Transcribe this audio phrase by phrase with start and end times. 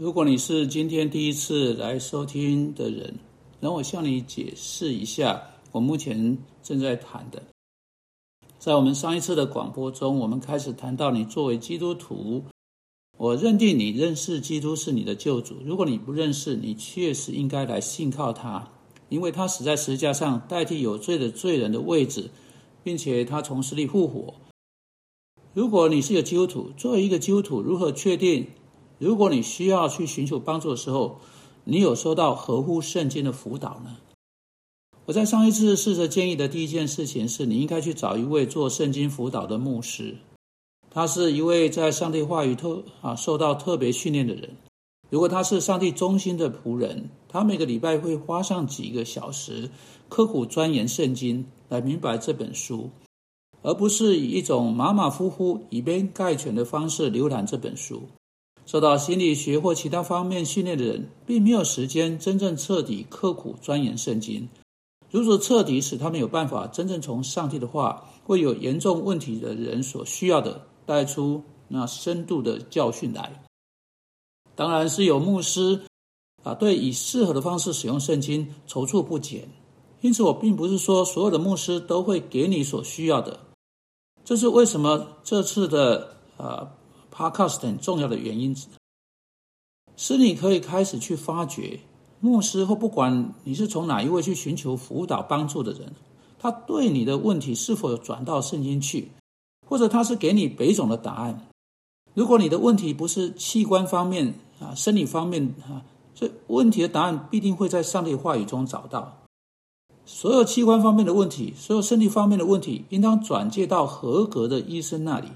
[0.00, 3.12] 如果你是今天第一次来收听的人，
[3.58, 7.42] 让我向你解释一下我目前正在谈的。
[8.60, 12.44] 在我们上一次的广播中，我们开始谈到你作为基督徒，
[13.16, 15.56] 我认定你认识基督是你的救主。
[15.64, 18.70] 如果你不认识，你确实应该来信靠他，
[19.08, 22.30] 因为他死在十字架上，代替有罪的罪人的位置，
[22.84, 24.32] 并且他从死里复活。
[25.54, 28.46] 如果你是一个基督徒，作为一个基督徒，如何确定？
[28.98, 31.20] 如果你需要去寻求帮助的时候，
[31.64, 33.96] 你有收到合乎圣经的辅导呢？
[35.06, 40.16] 我在上一次试着建议的第一件事情是，你应该去找一位做圣经辅导的牧师，
[40.90, 44.56] 他是一位在上帝话语特啊受到特别训练的人。
[45.10, 49.70] 如果他是上帝忠心的仆人，他每个礼拜会花上几个小时，
[50.10, 52.90] 刻苦钻研圣经，来明白这本书，
[53.62, 58.02] 而不是以一种马马虎虎、以偏概全的方式浏览这本书。
[58.68, 64.46] 受到心理学或其他方面训练的人，并没有时间真正彻底刻苦钻研圣经，
[65.10, 73.42] 如此彻底使他们有办法真正从上帝的话，为有严重问题的人所需要的带出那深度的教训来。
[74.54, 75.80] 当然是有牧师
[76.42, 79.48] 啊，对以适合的方式使用圣经踌躇不前。
[80.02, 83.40] 因此，我并不是说所有的牧师都会给你所需要的。
[84.26, 86.74] 这是为什么这次的啊。
[87.18, 88.56] Podcast 很重要的原因，
[89.96, 91.80] 是你可以开始去发掘
[92.20, 95.94] 牧师或不管你是从哪一位去寻求辅导帮助的人，
[96.38, 99.10] 他对你的问题是否有转到圣经去，
[99.66, 101.48] 或者他是给你北种的答案。
[102.14, 105.82] 如果你的问题不是器官方面啊、生理方面啊，
[106.14, 109.18] 这问题的答案必定会在上帝话语中找到。
[110.06, 115.30] 所有器官方面的问题，所有身体方面的问题，应当转介到合格的医生那里。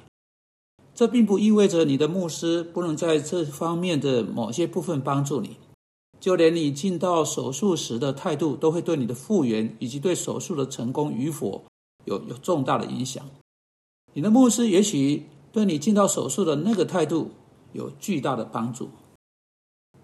[1.02, 5.56] 这并不意味着你的牧师不能在这方面的某些部分帮助你，
[6.20, 11.64] 就连你进到手术时的态度，都会对你的复原以及对手术的成功与否
[12.04, 13.28] 有有重大的影响。
[14.12, 17.32] 你的牧师也许对你进到手术的那个态度
[17.72, 18.88] 有巨大的帮助。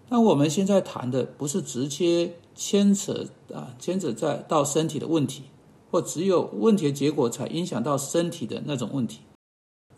[0.09, 5.43] 但我们现在谈的不是直接牵扯啊牵扯在到身体的问题，
[5.89, 9.21] 或只有问题的结果才影响到身体的那种问题。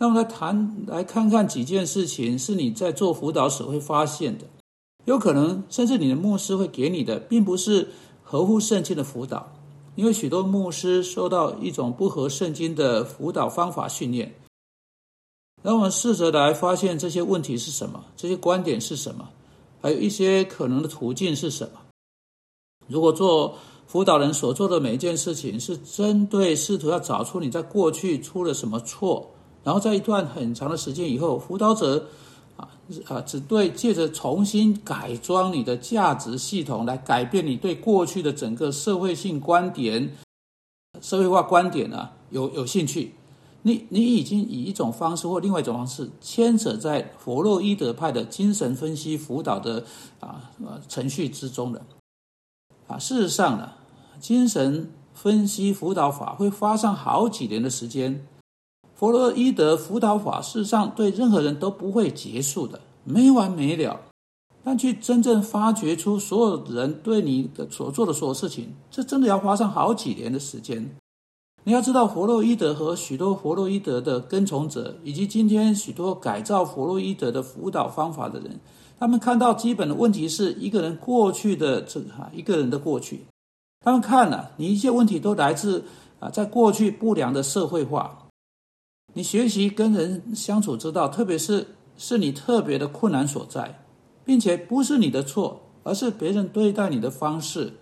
[0.02, 4.46] 那我们来谈，来看看几件事情是你在做辅导时会发现的，
[5.06, 7.88] 有可能甚至你的牧师会给你的，并不是
[8.24, 9.54] 合乎圣经的辅导，
[9.94, 14.34] 因为许多牧师受到一种不合圣经的辅导方法训练。
[15.62, 19.30] 让我们试着来发现这些问题是什么，这些观点是什么，
[19.84, 21.80] 还有一些可能的途径是什么。
[22.88, 23.54] 如果做
[23.86, 29.30] 辅导人所做的每一件事情是针对试图要找出你在过去出了什么错。
[29.64, 32.08] 然后在一段很长的时间以后，辅导者
[32.58, 32.68] 啊
[33.06, 40.18] 啊，只对借着重新改装你的价值系统来改变你对过去的整个社会性观点、
[41.00, 43.14] 社会化观点呢有有兴趣。
[43.64, 49.86] 你你已经以一种方式或另外一种方式牵扯在弗洛伊德派的精神分析辅导的
[50.20, 51.80] 啊呃程序之中了。
[52.88, 53.74] 啊，事实上呢，
[54.20, 58.26] 精神分析辅导法会花上好几年的时间。
[59.02, 64.00] 弗洛伊德辅导法事实上对任何人都不会结束的，没完没了。
[64.64, 70.96] 但去真正发掘出所有人对你的所做的所有事情，这真的要花上好几年的时间。
[71.64, 78.60] 你要知道，弗洛伊德和许多弗洛伊德的跟从者，以及今天许多改造弗洛伊德的辅导方法的人，
[79.00, 83.26] 他们看到基本的问题是一个人过去的这哈一个人的过去。
[83.84, 85.84] 他们看了你一切问题都来自
[86.20, 88.21] 啊，在过去不良的社会化。
[89.14, 93.84] 你学习跟人相处之道，特别是是你特别的困难所在，
[94.24, 97.74] 并且不是你的错，而是别人对待你的方式。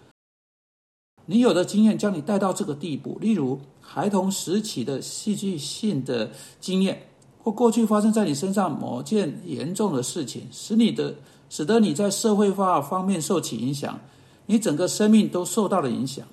[1.27, 7.09] 你有的经验将你带到这个地步，例如孩童时期的戏剧性的经验，
[7.43, 11.13] 或过去发生在你身上某件严重的事情，使你的
[11.47, 13.99] 使得你在社会化方面受起影响，
[14.47, 16.25] 你整个生命都受到了影响。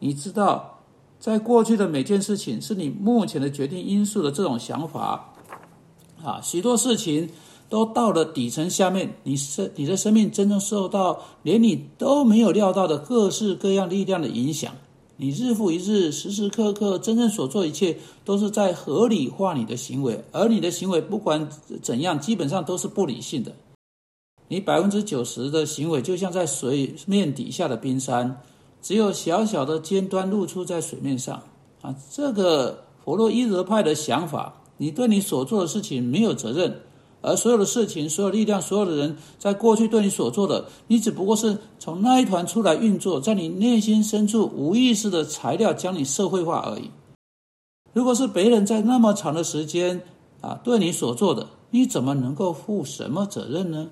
[0.00, 0.81] 你知道。
[1.22, 5.32] 在过去的每件事情是你目前的决定因素的这种想法，
[6.20, 7.30] 啊，许多事情
[7.68, 14.74] 都到了底层下面，你生你的生命真正受到连你都没有料到的各式各样力量的影响。
[15.16, 21.48] 你日复一日、时时刻刻真正所做一切都是在合理化你的行为，而你的行为不管
[21.80, 23.52] 怎样，基本上都是不理性的。
[24.48, 28.42] 你百分之九十的行为就像在水面底下的冰山。
[28.82, 31.40] 只有小小的尖端露出在水面上，
[31.80, 36.80] 啊，这个弗洛伊德派的想法，你对你所做的事情没有责任，
[37.20, 46.90] 而所有的事情、所有力量、所有的人，在过去对你所做的，你只不过是从那一团出来运作，在你内心深处无意识的材料将你社会化而已。
[47.92, 50.02] 如果是别人在那么长的时间
[50.40, 53.90] 啊对你所做的，你怎么能够负什么责任呢？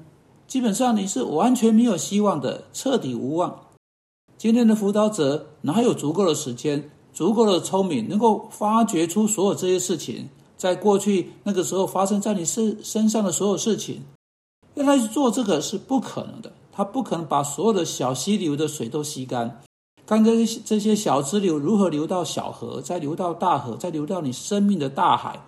[0.48, 3.69] 基本上你是完全没有希望的，彻底无望。
[4.40, 10.30] 今天的辅导者哪有足够的时间、足够的聪明，能够发掘出所有这些事情？
[10.56, 14.00] 在过去那个时候发生在你身身上的所有事情，
[14.76, 16.50] 要他去做这个是不可能的。
[16.72, 19.60] 他不可能把所有的小溪流的水都吸干，
[20.06, 25.38] 看这这些小支流如何流到小河，再流到大河，再流到你生命的大海。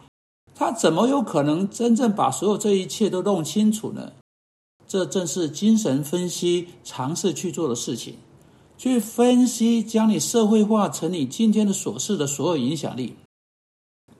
[0.54, 4.12] 他怎么有可能真正把所有这一切都弄清楚呢？
[4.86, 8.16] 这正是精神分析尝试去做的事情，
[8.76, 13.14] 去分析将你社会化成你今天的琐事的所有影响力。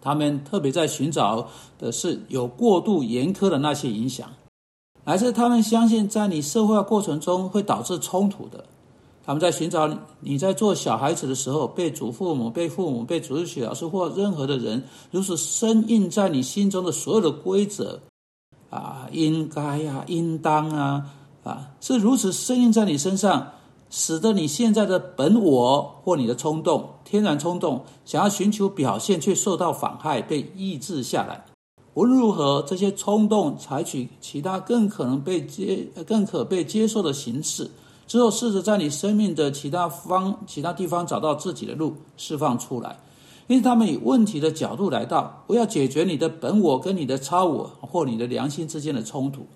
[0.01, 4.29] 他们特别在寻找的是有过度严苛的那些影响，
[5.05, 8.65] 还是他们相信在你社会化过程中会导致冲突的？
[9.25, 9.89] 他们在寻找
[10.19, 14.83] 你在做小孩子的时候，被祖父母、被父母、被主日学老师或任何的人，
[15.13, 18.01] 如此深印在你心中的所有的规则
[18.71, 21.07] 啊，应该呀，应当啊，
[21.45, 23.53] 啊，是如此深印在你身上。
[23.95, 31.45] 使得你现在的本我或你的冲动、天然冲动，想要寻求表现，却受到妨害，被抑制下来。
[31.93, 37.71] 无论如何，这些冲动采取其他更可能被接、更可被接受的形式
[38.07, 42.99] 之后，试着在你生命的其他方、其他地方找到自己的路，释放出来。
[43.47, 49.47] 因为他们以问题的角度来到，不要解决你的本我跟你的超我或你的良心之间的冲突。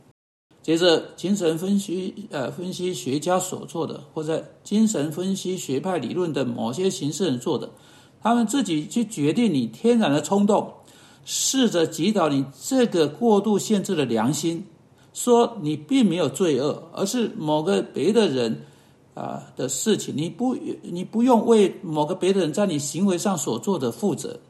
[0.67, 7.71] 接着，精神分析呃分析学家所做的，或者精神分析学派理论的某些形式人做的，
[8.21, 10.73] 他们自己去决定你天然的冲动，
[11.25, 14.67] 试着击倒你这个过度限制的良心，
[15.15, 18.62] 说你并没有罪恶，而是某个别的人
[19.15, 24.41] 啊的事情，你不你不用为某个别的人在你行为上所做的负责，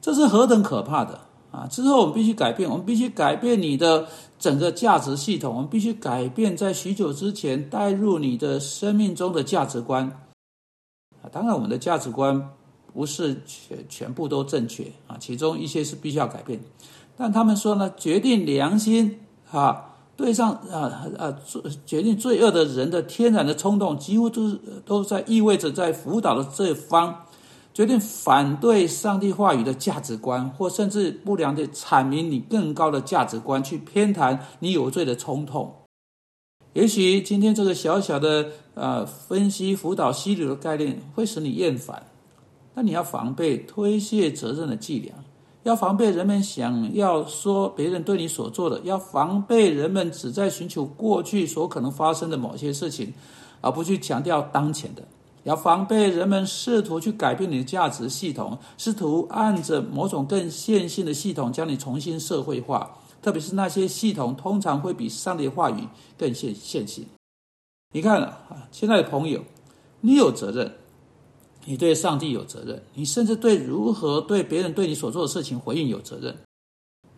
[0.00, 1.20] 这是何等可怕的！
[1.52, 1.66] 啊！
[1.70, 4.08] 之后我们必须改变，我们必须改变你的
[4.38, 10.04] 整个价值系统，我们必须改变在许久之前带入你的生命中的价值观。
[11.22, 12.50] 啊，当然我们的价值观
[12.94, 16.58] 不是全全部都正确啊，其中一些是必须要改变。
[17.18, 19.20] 但他们说呢，决定良心
[19.50, 21.36] 啊，对上啊啊，
[21.84, 27.26] 决定罪恶的人的天然的冲动，几乎都是都在意味着在辅导的这方。
[27.74, 35.74] 决定反对上帝话语的价值观，或甚至不良的阐明你更高的价值观，去偏袒你有罪的冲动。
[36.74, 42.06] 也许今天这个小小的呃分析辅导溪流的概念会使你厌烦，
[42.74, 45.14] 那你要防备推卸责任的伎俩，
[45.64, 53.12] 要防备人们想要说别人对你所做的，要防备人们只在寻求过去所可能发生的某些事情，
[53.60, 55.02] 而不去强调当前的。
[55.44, 67.04] 要防备人们试图去改变你的价值系统，试图按着某种更线性的系统将你重新社会化，特别是那些系统通常会比上帝的话语更线线性。
[67.92, 69.42] 你看啊，现在的朋友，
[70.00, 70.72] 你有责任，
[71.64, 76.34] 你对上帝有责任，你甚至对如何对别人对你所做的事情回应有责任。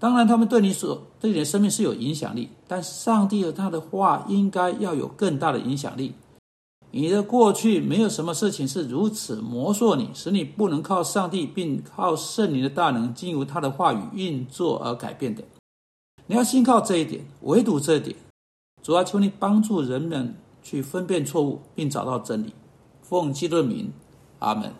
[0.01, 6.15] 当然，他们对你所对你的生命是有影响力，但上帝和他的话应该要有更大的影响力。
[6.97, 15.43] 你的过去没有什么事情是如此魔烁你，使你不能靠上帝并靠圣灵的大能，经由他的话语运作而改变的。
[16.27, 18.15] 你要信靠这一点，唯独这一点。
[18.81, 22.53] 主啊求你帮助人们去分辨错误，并找到真理。
[23.03, 23.93] 奉基督的名，
[24.39, 24.73] 阿门。